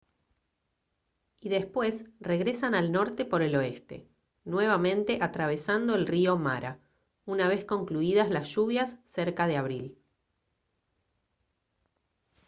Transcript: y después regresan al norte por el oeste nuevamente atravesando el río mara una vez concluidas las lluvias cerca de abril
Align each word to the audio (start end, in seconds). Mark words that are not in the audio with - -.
y 1.41 1.49
después 1.49 2.05
regresan 2.19 2.73
al 2.73 2.91
norte 2.91 3.23
por 3.23 3.43
el 3.43 3.55
oeste 3.55 4.09
nuevamente 4.45 5.19
atravesando 5.21 5.93
el 5.93 6.07
río 6.07 6.37
mara 6.37 6.79
una 7.27 7.47
vez 7.47 7.65
concluidas 7.65 8.31
las 8.31 8.49
lluvias 8.55 8.97
cerca 9.05 9.45
de 9.45 9.57
abril 9.57 9.97